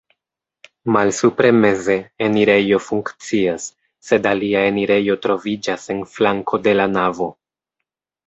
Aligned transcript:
Malsupre 0.93 1.49
meze 1.65 1.97
enirejo 2.27 2.79
funkcias, 2.85 3.67
sed 4.09 4.27
alia 4.31 4.63
enirejo 4.71 5.17
troviĝas 5.27 5.85
en 5.97 6.01
flanko 6.15 6.61
de 6.69 6.73
la 6.81 6.89
navo. 6.97 7.29